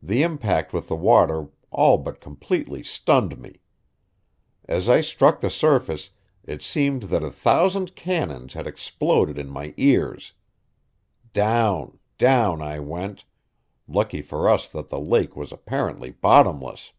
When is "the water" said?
0.86-1.48